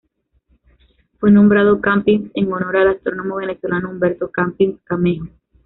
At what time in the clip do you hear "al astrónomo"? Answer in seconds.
2.75-3.35